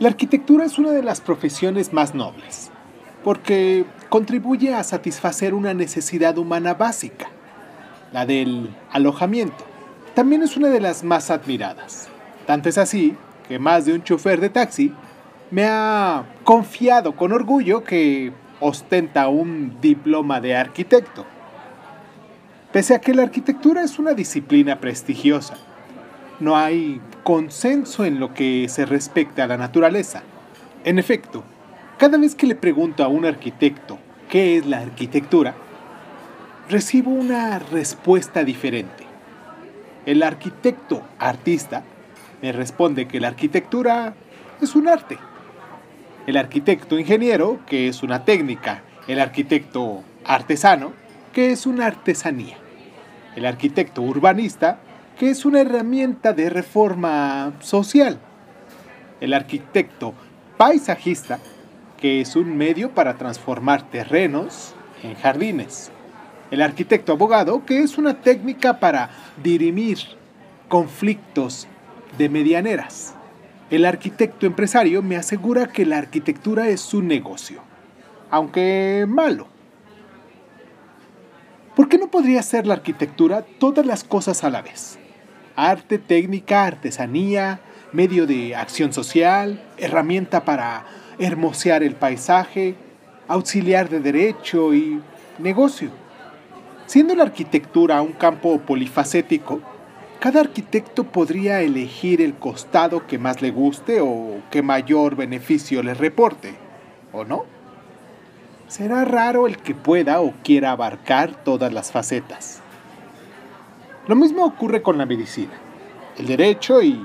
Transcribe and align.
La 0.00 0.08
arquitectura 0.08 0.64
es 0.64 0.78
una 0.78 0.92
de 0.92 1.02
las 1.02 1.20
profesiones 1.20 1.92
más 1.92 2.14
nobles, 2.14 2.70
porque 3.22 3.84
contribuye 4.08 4.72
a 4.72 4.82
satisfacer 4.82 5.52
una 5.52 5.74
necesidad 5.74 6.38
humana 6.38 6.72
básica, 6.72 7.26
la 8.10 8.24
del 8.24 8.74
alojamiento. 8.90 9.62
También 10.14 10.42
es 10.42 10.56
una 10.56 10.68
de 10.68 10.80
las 10.80 11.04
más 11.04 11.30
admiradas. 11.30 12.08
Tanto 12.46 12.70
es 12.70 12.78
así 12.78 13.14
que 13.46 13.58
más 13.58 13.84
de 13.84 13.92
un 13.92 14.02
chofer 14.02 14.40
de 14.40 14.48
taxi 14.48 14.94
me 15.50 15.66
ha 15.66 16.24
confiado 16.44 17.14
con 17.14 17.32
orgullo 17.32 17.84
que 17.84 18.32
ostenta 18.58 19.28
un 19.28 19.82
diploma 19.82 20.40
de 20.40 20.56
arquitecto. 20.56 21.26
Pese 22.72 22.94
a 22.94 23.02
que 23.02 23.12
la 23.12 23.24
arquitectura 23.24 23.82
es 23.82 23.98
una 23.98 24.14
disciplina 24.14 24.80
prestigiosa, 24.80 25.58
no 26.38 26.56
hay 26.56 27.02
consenso 27.22 28.04
en 28.04 28.20
lo 28.20 28.34
que 28.34 28.68
se 28.68 28.86
respecta 28.86 29.44
a 29.44 29.46
la 29.46 29.56
naturaleza. 29.56 30.22
En 30.84 30.98
efecto, 30.98 31.44
cada 31.98 32.18
vez 32.18 32.34
que 32.34 32.46
le 32.46 32.54
pregunto 32.54 33.04
a 33.04 33.08
un 33.08 33.26
arquitecto 33.26 33.98
qué 34.28 34.56
es 34.56 34.66
la 34.66 34.78
arquitectura, 34.78 35.54
recibo 36.68 37.10
una 37.10 37.58
respuesta 37.58 38.44
diferente. 38.44 39.04
El 40.06 40.22
arquitecto 40.22 41.02
artista 41.18 41.82
me 42.40 42.52
responde 42.52 43.06
que 43.06 43.20
la 43.20 43.28
arquitectura 43.28 44.14
es 44.62 44.74
un 44.74 44.88
arte. 44.88 45.18
El 46.26 46.36
arquitecto 46.36 46.98
ingeniero, 46.98 47.60
que 47.66 47.88
es 47.88 48.02
una 48.02 48.24
técnica. 48.24 48.82
El 49.08 49.20
arquitecto 49.20 50.02
artesano, 50.24 50.92
que 51.32 51.50
es 51.50 51.66
una 51.66 51.86
artesanía. 51.86 52.56
El 53.36 53.46
arquitecto 53.46 54.02
urbanista, 54.02 54.80
que 55.20 55.28
es 55.28 55.44
una 55.44 55.60
herramienta 55.60 56.32
de 56.32 56.48
reforma 56.48 57.52
social. 57.60 58.18
El 59.20 59.34
arquitecto 59.34 60.14
paisajista, 60.56 61.38
que 61.98 62.22
es 62.22 62.36
un 62.36 62.56
medio 62.56 62.92
para 62.92 63.18
transformar 63.18 63.82
terrenos 63.90 64.74
en 65.02 65.14
jardines. 65.16 65.90
El 66.50 66.62
arquitecto 66.62 67.12
abogado, 67.12 67.66
que 67.66 67.80
es 67.80 67.98
una 67.98 68.22
técnica 68.22 68.80
para 68.80 69.10
dirimir 69.42 69.98
conflictos 70.70 71.68
de 72.16 72.30
medianeras. 72.30 73.12
El 73.68 73.84
arquitecto 73.84 74.46
empresario 74.46 75.02
me 75.02 75.18
asegura 75.18 75.66
que 75.66 75.84
la 75.84 75.98
arquitectura 75.98 76.68
es 76.68 76.80
su 76.80 77.02
negocio, 77.02 77.60
aunque 78.30 79.04
malo. 79.06 79.48
¿Por 81.76 81.90
qué 81.90 81.98
no 81.98 82.10
podría 82.10 82.42
ser 82.42 82.66
la 82.66 82.72
arquitectura 82.72 83.44
todas 83.58 83.84
las 83.84 84.02
cosas 84.02 84.44
a 84.44 84.48
la 84.48 84.62
vez? 84.62 84.98
Arte, 85.68 85.98
técnica, 85.98 86.64
artesanía, 86.64 87.60
medio 87.92 88.26
de 88.26 88.54
acción 88.56 88.92
social, 88.92 89.62
herramienta 89.76 90.44
para 90.44 90.84
hermosear 91.18 91.82
el 91.82 91.94
paisaje, 91.94 92.76
auxiliar 93.28 93.88
de 93.88 94.00
derecho 94.00 94.72
y 94.74 95.00
negocio. 95.38 95.90
Siendo 96.86 97.14
la 97.14 97.24
arquitectura 97.24 98.00
un 98.02 98.12
campo 98.12 98.58
polifacético, 98.60 99.60
cada 100.18 100.40
arquitecto 100.40 101.04
podría 101.04 101.60
elegir 101.62 102.20
el 102.20 102.34
costado 102.34 103.06
que 103.06 103.18
más 103.18 103.40
le 103.40 103.50
guste 103.50 104.00
o 104.00 104.42
que 104.50 104.62
mayor 104.62 105.16
beneficio 105.16 105.82
le 105.82 105.94
reporte, 105.94 106.54
¿o 107.12 107.24
no? 107.24 107.44
Será 108.68 109.04
raro 109.04 109.46
el 109.46 109.56
que 109.56 109.74
pueda 109.74 110.20
o 110.20 110.32
quiera 110.44 110.72
abarcar 110.72 111.42
todas 111.44 111.72
las 111.72 111.90
facetas. 111.90 112.62
Lo 114.10 114.16
mismo 114.16 114.44
ocurre 114.44 114.82
con 114.82 114.98
la 114.98 115.06
medicina, 115.06 115.52
el 116.18 116.26
derecho 116.26 116.82
y 116.82 117.00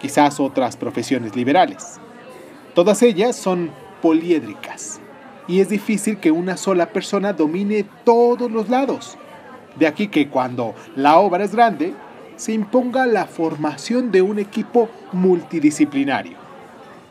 quizás 0.00 0.40
otras 0.40 0.76
profesiones 0.76 1.36
liberales. 1.36 2.00
Todas 2.74 3.00
ellas 3.02 3.36
son 3.36 3.70
poliédricas 4.02 5.00
y 5.46 5.60
es 5.60 5.68
difícil 5.68 6.18
que 6.18 6.32
una 6.32 6.56
sola 6.56 6.86
persona 6.86 7.32
domine 7.32 7.84
todos 8.02 8.50
los 8.50 8.68
lados. 8.68 9.16
De 9.76 9.86
aquí 9.86 10.08
que 10.08 10.28
cuando 10.28 10.74
la 10.96 11.16
obra 11.20 11.44
es 11.44 11.54
grande, 11.54 11.94
se 12.34 12.52
imponga 12.52 13.06
la 13.06 13.26
formación 13.26 14.10
de 14.10 14.22
un 14.22 14.40
equipo 14.40 14.88
multidisciplinario. 15.12 16.38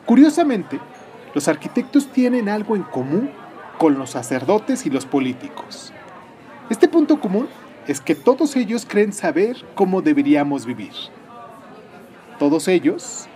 Curiosamente, 0.04 0.78
los 1.32 1.48
arquitectos 1.48 2.08
tienen 2.08 2.50
algo 2.50 2.76
en 2.76 2.82
común 2.82 3.30
con 3.78 3.98
los 3.98 4.10
sacerdotes 4.10 4.84
y 4.84 4.90
los 4.90 5.06
políticos. 5.06 5.94
Este 6.68 6.86
punto 6.86 7.18
común 7.18 7.48
es 7.86 8.00
que 8.00 8.14
todos 8.14 8.56
ellos 8.56 8.86
creen 8.88 9.12
saber 9.12 9.56
cómo 9.74 10.02
deberíamos 10.02 10.66
vivir. 10.66 10.92
Todos 12.38 12.68
ellos 12.68 13.28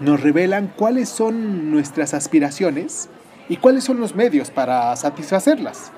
nos 0.00 0.20
revelan 0.20 0.72
cuáles 0.76 1.08
son 1.08 1.70
nuestras 1.70 2.14
aspiraciones 2.14 3.08
y 3.48 3.58
cuáles 3.58 3.84
son 3.84 4.00
los 4.00 4.14
medios 4.14 4.50
para 4.50 4.94
satisfacerlas. 4.96 5.92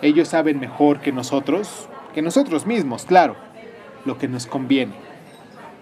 Ellos 0.00 0.28
saben 0.28 0.58
mejor 0.58 1.00
que 1.00 1.12
nosotros, 1.12 1.88
que 2.14 2.22
nosotros 2.22 2.66
mismos, 2.66 3.04
claro, 3.04 3.36
lo 4.04 4.18
que 4.18 4.26
nos 4.26 4.46
conviene. 4.46 4.94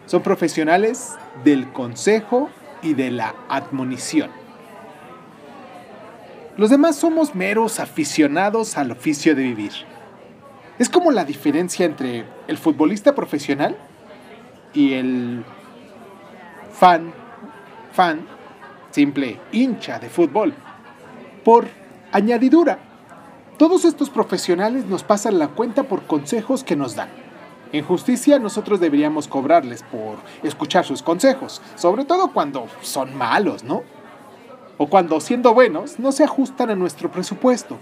Son 0.07 0.23
profesionales 0.23 1.15
del 1.45 1.73
consejo 1.73 2.51
y 2.83 2.95
de 2.95 3.11
la 3.11 3.35
admonición. 3.49 4.31
Los 6.57 6.69
demás 6.69 6.97
somos 6.97 7.35
meros 7.35 7.81
aficionados 7.81 8.77
al 8.77 8.91
oficio 8.91 9.35
de 9.35 9.45
vivir. 9.45 9.73
Es 10.81 10.89
como 10.89 11.11
la 11.11 11.27
diferencia 11.27 11.85
entre 11.85 12.25
el 12.47 12.57
futbolista 12.57 13.15
profesional 13.15 13.77
y 14.73 14.95
el 14.95 15.45
fan, 16.73 17.13
fan, 17.93 18.27
simple 18.91 19.39
hincha 19.53 19.99
de 19.99 20.09
fútbol. 20.09 20.55
Por 21.45 21.69
añadidura, 22.13 22.79
todos 23.59 23.85
estos 23.85 24.09
profesionales 24.09 24.87
nos 24.87 25.03
pasan 25.03 25.39
la 25.39 25.49
cuenta 25.49 25.83
por 25.83 26.05
consejos 26.05 26.65
que 26.65 26.77
nos 26.77 26.97
dan. 26.97 27.11
En 27.73 27.85
justicia 27.85 28.39
nosotros 28.39 28.81
deberíamos 28.81 29.29
cobrarles 29.29 29.83
por 29.83 30.17
escuchar 30.43 30.87
sus 30.87 31.03
consejos, 31.03 31.61
sobre 31.75 32.07
todo 32.07 32.33
cuando 32.33 32.69
son 32.81 33.15
malos, 33.15 33.65
¿no? 33.65 33.83
O 34.79 34.87
cuando 34.87 35.21
siendo 35.21 35.53
buenos 35.53 35.99
no 35.99 36.11
se 36.11 36.25
ajustan 36.25 36.71
a 36.71 36.75
nuestro 36.75 37.13
presupuesto. 37.13 37.77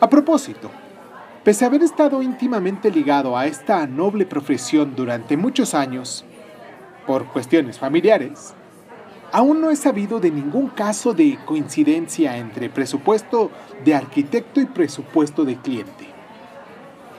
A 0.00 0.10
propósito, 0.10 0.68
Pese 1.44 1.64
a 1.64 1.68
haber 1.68 1.82
estado 1.82 2.20
íntimamente 2.20 2.90
ligado 2.90 3.36
a 3.36 3.46
esta 3.46 3.86
noble 3.86 4.26
profesión 4.26 4.94
durante 4.96 5.36
muchos 5.36 5.72
años, 5.72 6.24
por 7.06 7.26
cuestiones 7.26 7.78
familiares, 7.78 8.54
aún 9.32 9.60
no 9.60 9.70
he 9.70 9.76
sabido 9.76 10.20
de 10.20 10.30
ningún 10.30 10.68
caso 10.68 11.14
de 11.14 11.38
coincidencia 11.46 12.36
entre 12.36 12.68
presupuesto 12.68 13.50
de 13.84 13.94
arquitecto 13.94 14.60
y 14.60 14.66
presupuesto 14.66 15.44
de 15.44 15.56
cliente. 15.56 16.08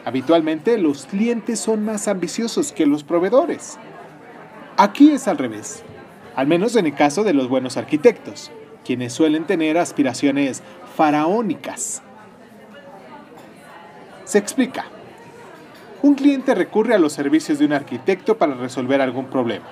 Habitualmente 0.05 0.77
los 0.77 1.05
clientes 1.05 1.59
son 1.59 1.85
más 1.85 2.07
ambiciosos 2.07 2.71
que 2.71 2.85
los 2.85 3.03
proveedores. 3.03 3.79
Aquí 4.77 5.11
es 5.11 5.27
al 5.27 5.37
revés, 5.37 5.83
al 6.35 6.45
menos 6.45 6.75
en 6.75 6.85
el 6.85 6.93
caso 6.93 7.23
de 7.23 7.33
los 7.33 7.47
buenos 7.47 7.77
arquitectos, 7.77 8.51
quienes 8.83 9.13
suelen 9.13 9.45
tener 9.45 9.77
aspiraciones 9.77 10.61
faraónicas 10.95 12.03
se 14.29 14.37
explica. 14.37 14.85
Un 16.03 16.13
cliente 16.13 16.53
recurre 16.53 16.93
a 16.93 16.99
los 16.99 17.13
servicios 17.13 17.57
de 17.57 17.65
un 17.65 17.73
arquitecto 17.73 18.37
para 18.37 18.53
resolver 18.53 19.01
algún 19.01 19.25
problema. 19.25 19.65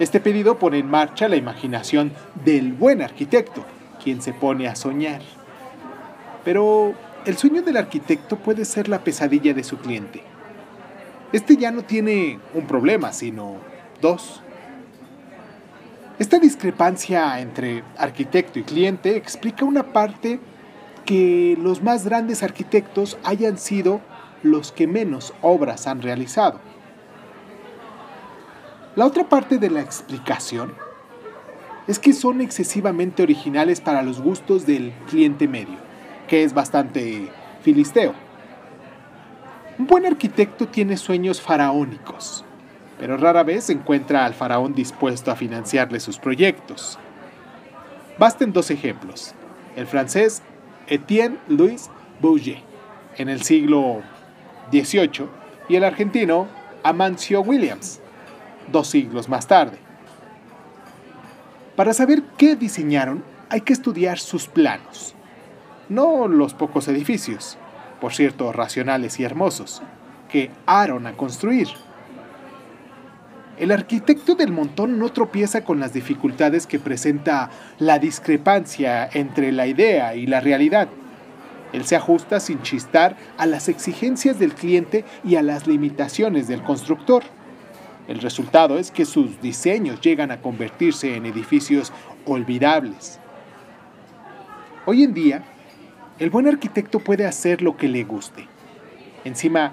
Este 0.00 0.18
pedido 0.18 0.58
pone 0.58 0.78
en 0.80 0.90
marcha 0.90 1.28
la 1.28 1.36
imaginación 1.36 2.10
del 2.44 2.72
buen 2.72 3.02
arquitecto, 3.02 3.64
quien 4.02 4.20
se 4.20 4.32
pone 4.32 4.66
a 4.66 4.74
soñar. 4.74 5.22
Pero 6.44 6.94
el 7.24 7.36
sueño 7.36 7.62
del 7.62 7.76
arquitecto 7.76 8.36
puede 8.36 8.64
ser 8.64 8.88
la 8.88 9.04
pesadilla 9.04 9.54
de 9.54 9.62
su 9.62 9.78
cliente. 9.78 10.24
Este 11.32 11.56
ya 11.56 11.70
no 11.70 11.82
tiene 11.82 12.40
un 12.52 12.66
problema, 12.66 13.12
sino 13.12 13.58
dos. 14.00 14.42
Esta 16.18 16.40
discrepancia 16.40 17.38
entre 17.38 17.84
arquitecto 17.96 18.58
y 18.58 18.64
cliente 18.64 19.16
explica 19.16 19.64
una 19.64 19.84
parte 19.84 20.40
que 21.04 21.56
los 21.60 21.82
más 21.82 22.04
grandes 22.04 22.42
arquitectos 22.42 23.18
hayan 23.24 23.58
sido 23.58 24.00
los 24.42 24.72
que 24.72 24.86
menos 24.86 25.32
obras 25.40 25.86
han 25.86 26.02
realizado. 26.02 26.60
La 28.96 29.06
otra 29.06 29.28
parte 29.28 29.58
de 29.58 29.70
la 29.70 29.80
explicación 29.80 30.72
es 31.86 31.98
que 31.98 32.12
son 32.12 32.40
excesivamente 32.40 33.22
originales 33.22 33.80
para 33.80 34.02
los 34.02 34.20
gustos 34.20 34.66
del 34.66 34.92
cliente 35.08 35.48
medio, 35.48 35.76
que 36.28 36.44
es 36.44 36.54
bastante 36.54 37.28
filisteo. 37.62 38.14
Un 39.78 39.86
buen 39.86 40.06
arquitecto 40.06 40.68
tiene 40.68 40.96
sueños 40.96 41.40
faraónicos, 41.40 42.44
pero 42.98 43.16
rara 43.16 43.42
vez 43.42 43.68
encuentra 43.70 44.24
al 44.24 44.34
faraón 44.34 44.74
dispuesto 44.74 45.30
a 45.30 45.36
financiarle 45.36 45.98
sus 45.98 46.18
proyectos. 46.18 46.98
Basten 48.18 48.52
dos 48.52 48.70
ejemplos, 48.70 49.34
el 49.74 49.88
francés 49.88 50.42
Etienne 50.88 51.38
Louis 51.48 51.90
Bouget 52.20 52.62
en 53.16 53.28
el 53.28 53.42
siglo 53.42 54.02
XVIII 54.70 55.28
y 55.68 55.76
el 55.76 55.84
argentino 55.84 56.48
Amancio 56.82 57.40
Williams 57.40 58.00
dos 58.70 58.88
siglos 58.88 59.28
más 59.28 59.46
tarde. 59.46 59.78
Para 61.76 61.92
saber 61.92 62.22
qué 62.36 62.56
diseñaron, 62.56 63.24
hay 63.50 63.60
que 63.60 63.72
estudiar 63.72 64.18
sus 64.18 64.46
planos, 64.46 65.14
no 65.88 66.28
los 66.28 66.54
pocos 66.54 66.88
edificios, 66.88 67.58
por 68.00 68.14
cierto, 68.14 68.52
racionales 68.52 69.18
y 69.20 69.24
hermosos, 69.24 69.82
que 70.28 70.50
Aaron 70.66 71.06
a 71.06 71.16
construir. 71.16 71.68
El 73.56 73.70
arquitecto 73.70 74.34
del 74.34 74.50
montón 74.50 74.98
no 74.98 75.10
tropieza 75.10 75.64
con 75.64 75.78
las 75.78 75.92
dificultades 75.92 76.66
que 76.66 76.80
presenta 76.80 77.50
la 77.78 78.00
discrepancia 78.00 79.08
entre 79.12 79.52
la 79.52 79.68
idea 79.68 80.16
y 80.16 80.26
la 80.26 80.40
realidad. 80.40 80.88
Él 81.72 81.84
se 81.84 81.94
ajusta 81.94 82.40
sin 82.40 82.62
chistar 82.62 83.16
a 83.38 83.46
las 83.46 83.68
exigencias 83.68 84.40
del 84.40 84.54
cliente 84.54 85.04
y 85.24 85.36
a 85.36 85.42
las 85.42 85.68
limitaciones 85.68 86.48
del 86.48 86.62
constructor. 86.64 87.22
El 88.08 88.20
resultado 88.20 88.78
es 88.78 88.90
que 88.90 89.04
sus 89.04 89.40
diseños 89.40 90.00
llegan 90.00 90.32
a 90.32 90.40
convertirse 90.40 91.14
en 91.14 91.24
edificios 91.24 91.92
olvidables. 92.26 93.20
Hoy 94.84 95.04
en 95.04 95.14
día, 95.14 95.44
el 96.18 96.30
buen 96.30 96.48
arquitecto 96.48 96.98
puede 96.98 97.24
hacer 97.24 97.62
lo 97.62 97.76
que 97.76 97.88
le 97.88 98.02
guste. 98.02 98.46
Encima, 99.24 99.72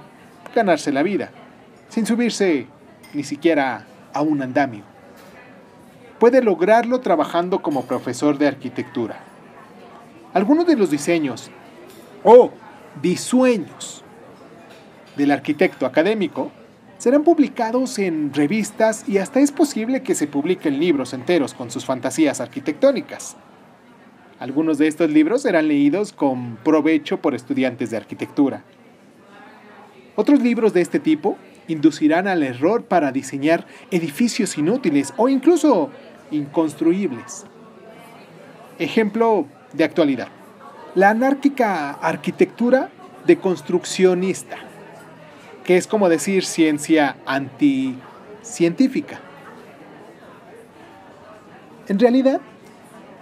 ganarse 0.55 0.91
la 0.91 1.03
vida, 1.03 1.31
sin 1.89 2.05
subirse 2.05 2.67
ni 3.13 3.23
siquiera 3.23 3.85
a 4.13 4.21
un 4.21 4.41
andamio. 4.41 4.83
Puede 6.19 6.41
lograrlo 6.41 6.99
trabajando 6.99 7.61
como 7.61 7.85
profesor 7.85 8.37
de 8.37 8.47
arquitectura. 8.47 9.19
Algunos 10.33 10.67
de 10.67 10.75
los 10.75 10.91
diseños 10.91 11.49
o 12.23 12.51
disueños 13.01 14.03
del 15.15 15.31
arquitecto 15.31 15.85
académico 15.85 16.51
serán 16.97 17.23
publicados 17.23 17.97
en 17.97 18.31
revistas 18.33 19.03
y 19.09 19.17
hasta 19.17 19.39
es 19.39 19.51
posible 19.51 20.03
que 20.03 20.13
se 20.13 20.27
publiquen 20.27 20.79
libros 20.79 21.13
enteros 21.13 21.53
con 21.53 21.71
sus 21.71 21.83
fantasías 21.83 22.39
arquitectónicas. 22.39 23.35
Algunos 24.39 24.77
de 24.77 24.87
estos 24.87 25.09
libros 25.09 25.41
serán 25.41 25.67
leídos 25.67 26.13
con 26.13 26.57
provecho 26.57 27.19
por 27.19 27.33
estudiantes 27.33 27.89
de 27.89 27.97
arquitectura. 27.97 28.63
Otros 30.15 30.41
libros 30.41 30.73
de 30.73 30.81
este 30.81 30.99
tipo 30.99 31.37
inducirán 31.71 32.27
al 32.27 32.43
error 32.43 32.83
para 32.83 33.11
diseñar 33.11 33.65
edificios 33.89 34.57
inútiles 34.57 35.13
o 35.17 35.29
incluso 35.29 35.89
inconstruibles. 36.31 37.45
Ejemplo 38.79 39.45
de 39.73 39.83
actualidad. 39.83 40.27
La 40.95 41.09
anárquica 41.09 41.91
arquitectura 41.91 42.89
de 43.25 43.37
construccionista 43.37 44.57
que 45.63 45.77
es 45.77 45.87
como 45.87 46.09
decir 46.09 46.45
ciencia 46.45 47.17
anticientífica. 47.25 49.19
En 51.87 51.99
realidad, 51.99 52.41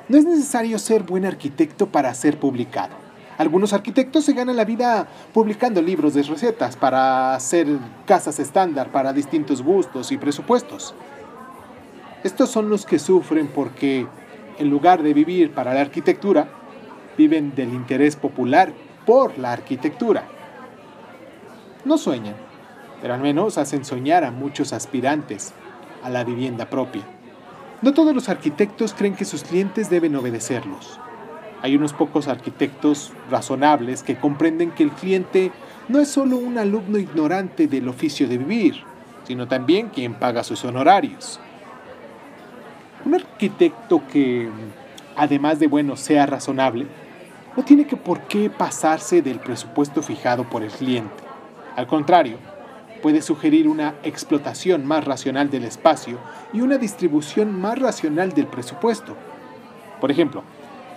no 0.08 0.18
es 0.18 0.26
necesario 0.26 0.80
ser 0.80 1.04
buen 1.04 1.26
arquitecto 1.26 1.88
para 1.88 2.14
ser 2.14 2.40
publicado. 2.40 2.96
Algunos 3.40 3.74
arquitectos 3.74 4.26
se 4.26 4.34
ganan 4.34 4.56
la 4.56 4.66
vida 4.66 5.08
publicando 5.34 5.82
libros 5.82 6.14
de 6.14 6.22
recetas 6.22 6.76
para 6.76 7.34
hacer 7.34 7.66
casas 8.06 8.38
estándar 8.38 8.92
para 8.92 9.14
distintos 9.14 9.64
gustos 9.64 10.12
y 10.12 10.18
presupuestos. 10.18 10.94
Estos 12.24 12.52
son 12.52 12.70
los 12.70 12.86
que 12.86 13.00
sufren 13.00 13.48
porque, 13.48 14.06
en 14.60 14.70
lugar 14.70 15.02
de 15.02 15.16
vivir 15.16 15.52
para 15.52 15.74
la 15.74 15.82
arquitectura, 15.82 16.50
viven 17.18 17.56
del 17.56 17.74
interés 17.74 18.16
popular 18.16 18.72
por 19.08 19.40
la 19.40 19.54
arquitectura 19.54 20.28
no 21.86 21.98
sueñan, 21.98 22.36
pero 23.02 23.14
al 23.14 23.22
menos 23.22 23.58
hacen 23.58 23.86
soñar 23.86 24.24
a 24.24 24.32
muchos 24.32 24.74
aspirantes 24.74 25.54
a 26.04 26.10
la 26.10 26.24
vivienda 26.24 26.70
propia. 26.70 27.04
No 27.82 27.94
todos 27.94 28.14
los 28.14 28.28
arquitectos 28.30 28.94
creen 28.94 29.16
que 29.16 29.26
sus 29.26 29.44
clientes 29.44 29.90
deben 29.90 30.16
obedecerlos. 30.16 31.00
Hay 31.62 31.76
unos 31.76 31.94
pocos 31.94 32.28
arquitectos 32.28 33.12
razonables 33.30 34.04
que 34.04 34.18
comprenden 34.18 34.72
que 34.72 34.84
el 34.84 34.92
cliente 34.92 35.52
no 35.90 36.00
es 36.00 36.08
solo 36.08 36.38
un 36.38 36.58
alumno 36.58 36.98
ignorante 36.98 37.68
del 37.68 37.90
oficio 37.90 38.28
de 38.28 38.38
vivir, 38.38 38.84
sino 39.26 39.48
también 39.48 39.90
quien 39.90 40.14
paga 40.14 40.44
sus 40.44 40.64
honorarios. 40.64 41.40
Un 43.06 43.16
arquitecto 43.16 44.02
que, 44.12 44.50
además 45.16 45.60
de 45.60 45.68
bueno, 45.68 45.96
sea 45.98 46.26
razonable, 46.26 46.88
no 47.58 47.64
tiene 47.64 47.86
que 47.86 47.98
por 47.98 48.22
qué 48.22 48.50
pasarse 48.50 49.22
del 49.22 49.40
presupuesto 49.40 50.02
fijado 50.02 50.50
por 50.50 50.64
el 50.64 50.72
cliente. 50.72 51.24
Al 51.76 51.88
contrario, 51.88 52.38
puede 53.02 53.22
sugerir 53.22 53.68
una 53.68 53.96
explotación 54.04 54.86
más 54.86 55.06
racional 55.06 55.50
del 55.50 55.66
espacio 55.66 56.20
y 56.54 56.62
una 56.62 56.78
distribución 56.78 57.60
más 57.60 57.80
racional 57.80 58.34
del 58.34 58.48
presupuesto. 58.48 59.16
Por 60.00 60.12
ejemplo, 60.12 60.44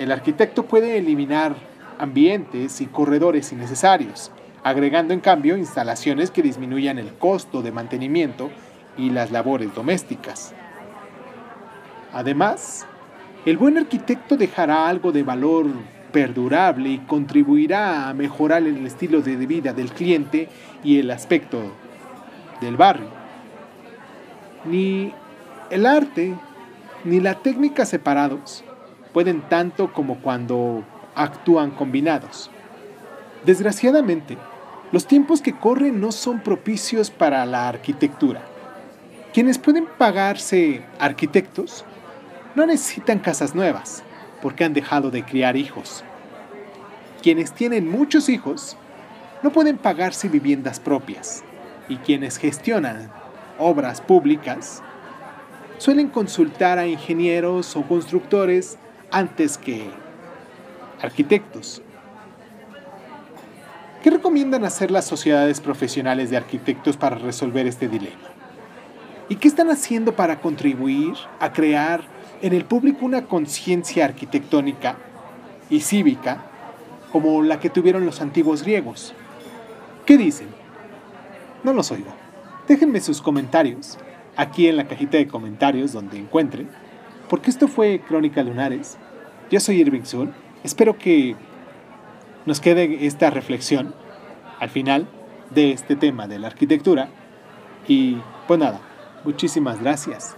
el 0.02 0.10
arquitecto 0.10 0.64
puede 0.64 0.99
eliminar 0.99 1.54
ambientes 1.99 2.81
y 2.81 2.87
corredores 2.87 3.52
innecesarios, 3.52 4.32
agregando 4.64 5.14
en 5.14 5.20
cambio 5.20 5.56
instalaciones 5.56 6.32
que 6.32 6.43
disminuyan 6.43 6.99
el 6.99 7.12
costo 7.14 7.62
de 7.62 7.70
mantenimiento 7.70 8.50
y 8.96 9.10
las 9.10 9.31
labores 9.31 9.72
domésticas. 9.75 10.54
Además, 12.12 12.84
el 13.46 13.56
buen 13.56 13.78
arquitecto 13.78 14.37
dejará 14.37 14.88
algo 14.88 15.12
de 15.12 15.22
valor 15.22 15.66
perdurable 16.10 16.88
y 16.90 16.99
contribuirá 16.99 18.08
a 18.08 18.14
mejorar 18.14 18.64
el 18.64 18.84
estilo 18.84 19.22
de 19.22 19.37
vida 19.37 19.72
del 19.72 19.93
cliente 19.93 20.49
y 20.82 20.99
el 20.99 21.12
aspecto 21.12 21.62
del 22.60 22.76
barrio. 22.76 23.08
Ni 24.64 25.12
el 25.70 25.87
arte 25.87 26.34
ni 27.04 27.20
la 27.20 27.34
técnica 27.34 27.87
separados 27.87 28.64
pueden 29.12 29.43
tanto 29.43 29.93
como 29.93 30.20
cuando 30.20 30.85
actúan 31.14 31.70
combinados. 31.70 32.50
Desgraciadamente, 33.44 34.38
los 34.93 35.06
tiempos 35.06 35.41
que 35.41 35.56
corren 35.56 36.00
no 36.00 36.12
son 36.12 36.41
propicios 36.41 37.11
para 37.11 37.44
la 37.47 37.69
arquitectura. 37.69 38.43
Quienes 39.32 39.59
pueden 39.59 39.87
pagarse 39.99 40.82
arquitectos 40.99 41.85
no 42.55 42.67
necesitan 42.67 43.19
casas 43.19 43.55
nuevas, 43.55 44.03
porque 44.43 44.64
han 44.64 44.75
dejado 44.75 45.11
de 45.11 45.25
criar 45.25 45.56
hijos. 45.56 46.04
Quienes 47.23 47.52
tienen 47.52 47.90
muchos 47.90 48.28
hijos 48.28 48.76
no 49.42 49.50
pueden 49.50 49.78
pagarse 49.78 50.28
viviendas 50.28 50.81
propias 50.81 51.42
y 51.88 51.97
quienes 51.97 52.37
gestionan 52.37 53.11
obras 53.59 54.00
públicas 54.00 54.83
suelen 55.78 56.09
consultar 56.09 56.78
a 56.78 56.87
ingenieros 56.87 57.76
o 57.76 57.83
constructores 57.83 58.78
antes 59.12 59.59
que 59.59 59.88
arquitectos. 61.00 61.83
¿Qué 64.02 64.11
recomiendan 64.11 64.64
hacer 64.64 64.90
las 64.90 65.04
sociedades 65.04 65.61
profesionales 65.61 66.31
de 66.31 66.37
arquitectos 66.37 66.97
para 66.97 67.16
resolver 67.16 67.66
este 67.66 67.88
dilema? 67.88 68.16
¿Y 69.28 69.37
qué 69.37 69.47
están 69.47 69.71
haciendo 69.71 70.16
para 70.16 70.40
contribuir 70.40 71.14
a 71.38 71.52
crear 71.52 72.02
en 72.42 72.52
el 72.52 72.64
público 72.64 73.07
una 73.07 73.26
conciencia 73.26 74.04
arquitectónica 74.04 74.97
y 75.71 75.81
cívica 75.81 76.42
como 77.12 77.42
la 77.42 77.61
que 77.61 77.71
tuvieron 77.71 78.04
los 78.04 78.21
antiguos 78.21 78.62
griegos. 78.62 79.14
¿Qué 80.04 80.19
dicen? 80.19 80.49
No 81.62 81.73
los 81.73 81.90
oigo. 81.92 82.12
Déjenme 82.66 83.00
sus 83.00 83.23
comentarios 83.23 83.99
aquí 84.37 84.66
en 84.66 84.76
la 84.76 84.88
cajita 84.88 85.19
de 85.19 85.28
comentarios 85.28 85.92
donde 85.92 86.19
encuentren, 86.19 86.69
porque 87.29 87.50
esto 87.50 87.69
fue 87.69 88.00
Crónica 88.00 88.43
Lunares. 88.43 88.99
Yo 89.50 89.61
soy 89.61 89.81
Irving 89.81 90.02
Zul. 90.02 90.33
Espero 90.64 90.99
que 90.99 91.37
nos 92.47 92.61
quede 92.61 93.07
esta 93.07 93.31
reflexión 93.31 93.95
al 94.59 94.71
final 94.71 95.09
de 95.50 95.73
este 95.73 95.97
tema 95.97 96.26
de 96.26 96.38
la 96.38 96.49
arquitectura. 96.49 97.09
Y 97.88 98.17
pues 98.47 98.61
nada, 98.61 98.81
muchísimas 99.25 99.81
gracias. 99.81 100.37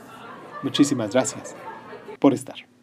Muchísimas 0.62 1.12
gracias 1.12 1.54
por 2.18 2.32
estar. 2.32 2.73